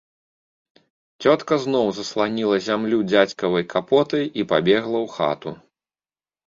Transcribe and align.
Цётка 1.25 1.55
зноў 1.67 1.85
засланіла 1.99 2.57
зямлю 2.69 2.97
дзядзькавай 3.11 3.63
капотай 3.75 4.25
і 4.39 4.51
пабегла 4.55 4.99
ў 5.07 5.17
хату. 5.19 5.51